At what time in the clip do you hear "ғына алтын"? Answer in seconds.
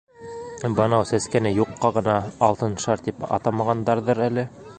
1.99-2.75